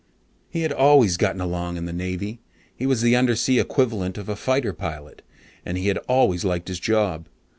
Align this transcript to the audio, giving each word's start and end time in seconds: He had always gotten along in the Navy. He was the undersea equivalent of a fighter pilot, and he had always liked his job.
He 0.49 0.61
had 0.63 0.73
always 0.73 1.15
gotten 1.15 1.39
along 1.41 1.77
in 1.77 1.85
the 1.85 1.93
Navy. 1.93 2.39
He 2.75 2.87
was 2.87 3.03
the 3.03 3.15
undersea 3.15 3.59
equivalent 3.59 4.17
of 4.17 4.29
a 4.29 4.35
fighter 4.35 4.73
pilot, 4.73 5.21
and 5.63 5.77
he 5.77 5.89
had 5.89 5.99
always 6.09 6.43
liked 6.43 6.69
his 6.69 6.79
job. 6.79 7.27